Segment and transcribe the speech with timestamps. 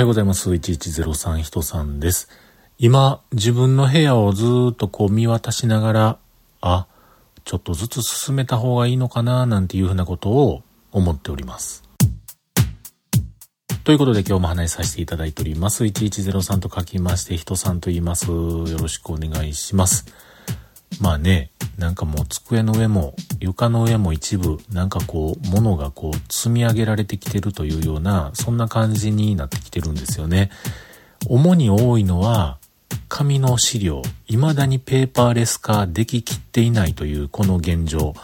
[0.00, 0.50] はようございます。
[0.50, 2.30] 1103人さんです。
[2.78, 6.18] 今、自分の部屋をずっとこう見渡しながら、
[6.62, 6.86] あ、
[7.44, 11.82] ちょっとずつ進めた方がいいのかな、なんていうふうなことを思っております。
[13.84, 15.84] ということで今日も話させていただいております。
[15.84, 18.28] 1103と書きまして、人さんと言います。
[18.28, 20.06] よろしくお願いします。
[20.98, 21.49] まあね、
[21.80, 30.50] なんかもう机の上も床の上も一部なんかこう物がこう積み上げられてきてるというようなそんな感じになってきてるんですよね。
[31.26, 32.58] 主に多いのは
[33.08, 38.14] 紙の資料、未だにペーパーレス化でききっていないというこの現状。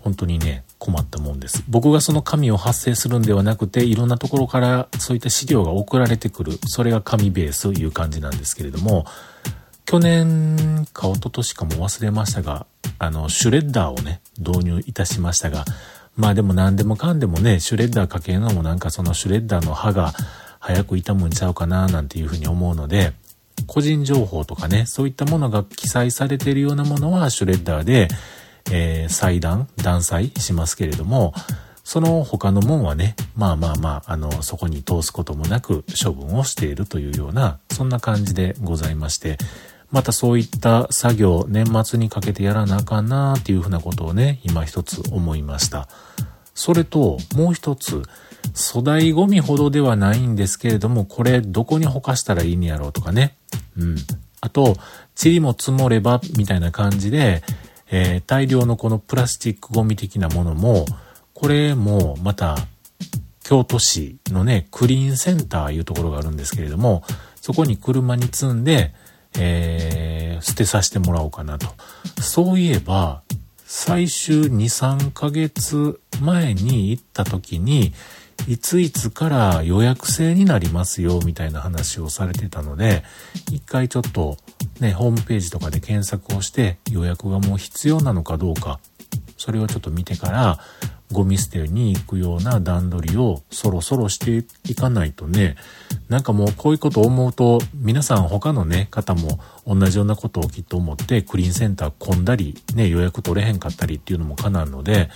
[0.00, 1.64] 本当にね、困ったもんです。
[1.68, 6.58] 僕がその紙を発生するんではなくて、いろんなところからそういった資料が送られてくる。
[6.66, 9.06] それが紙ベースという感じなんですけれども、
[9.92, 12.64] 去年か一昨年かも忘れましたが、
[12.98, 15.66] あの、シュレッダーをね、導入いたしましたが、
[16.16, 20.14] まあでも何でもかんでもね、シュレッダーかけるのもなんかそのシュレッダーの刃が
[20.60, 23.12] 早く傷むんちゃうかななんていうふうに思うので、
[23.66, 28.08] 個人情報とかね、そういったものが記載されているようなものはシュレッダーで、
[28.70, 31.34] えー、裁断、断裁しますけれども、
[31.84, 39.36] その他のもんはね、まあまあまあ、あの、そこに通すこともなく処分をしているというような、そんな感じでございまして、
[39.92, 45.86] またそういった作業、年末にかけてやらなあかんなっていうふうなことをね、今一つ思いました。
[46.54, 48.02] それと、もう一つ、
[48.54, 53.36] 粗大ゴミほどではないんですけれども、これどこにほかしたらいいんやろうとかね。
[53.76, 53.96] うん。
[54.40, 54.76] あと、
[55.22, 57.42] 塵も積もれば、みたいな感じで、
[57.90, 60.86] えー、大量のこのプラスチックゴミ的なものも、
[61.34, 62.56] これもまた、
[63.44, 67.02] 京都市のね、クリーンセンターいうところがあるんですけれども、
[67.42, 68.94] そこに車に積んで、
[69.38, 71.68] えー、捨てさせてもらおうかなと。
[72.20, 73.22] そういえば、
[73.64, 77.94] 最終2、3ヶ月前に行った時に、
[78.48, 83.04] いついつから予約制になりますよ、みたいな話をされてたので、
[83.50, 84.36] 一回ちょっと
[84.80, 88.80] ね、ホームページとかで検索をして予約がもう必要なのかどうか、
[89.36, 90.60] それをちょっと見てから、
[91.12, 95.56] ゴミ捨てに行くような段取りをそろそろしていかないとね、
[96.08, 105.10] なんかもうこういうことを思うと、皆さん他のね、方も同じようなことをきっと思って、クリーンセンター混んだり、ね、予約取れへんかったりっていうのもかなんので、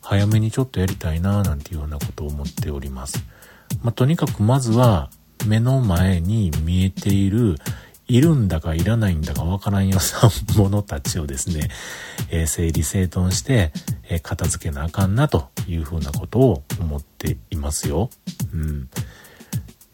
[0.00, 3.24] 早めにちょっとやりたいななんていうようなことを思っております。
[3.82, 5.10] まあ、とにかくまずは、
[5.46, 7.56] 目の前に見えている
[8.08, 10.30] いるんだかいらないんだかわからんような
[10.62, 11.70] ものたちをですね、
[12.30, 13.72] えー、整理整頓して、
[14.04, 18.10] えー、片付けなあかんなというふうなことを思っていますよ。
[18.52, 18.88] うん。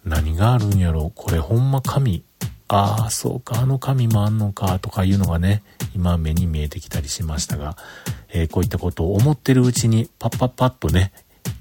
[0.04, 2.22] 何があるんやろこれほんま神。
[2.68, 5.62] ああ、そうか、あの神もあんのかとかいうのがね、
[5.94, 7.76] 今目に見えてきたりしましたが、
[8.30, 11.12] えー、こういったことを思ってるうちにパッパッパッとね、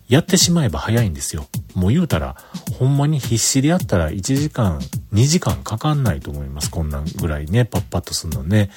[0.07, 1.47] やってしまえば早いんですよ。
[1.73, 2.35] もう言うたら、
[2.77, 4.79] ほんまに必死でやったら1時間、
[5.13, 6.71] 2時間かかんないと思います。
[6.71, 8.69] こんなんぐらいね、パッパッとすんのね。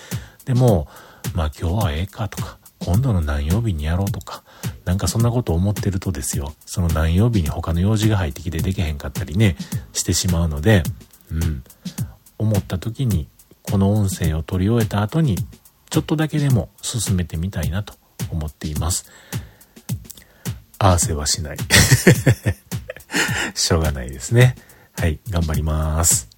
[0.45, 0.89] でも、
[1.35, 4.43] まあ今日はええかとか、今度の何曜日にやろうとか、
[4.85, 9.57] なんかそんなこと思ってるとですよ、その何曜日に他の用事が入ってきてできへんかったりね、
[9.93, 10.83] してしまうので、
[11.31, 11.65] うん、
[12.39, 13.29] 思った時に、
[13.63, 15.37] この音声を取り終えた後に、
[15.89, 17.95] ちょっとだけでも進めてみたいなと
[18.31, 19.07] 思っています。
[20.79, 21.57] 合わせはしない。
[23.55, 24.57] しょうがないですね。
[24.97, 26.34] はい、頑張ります。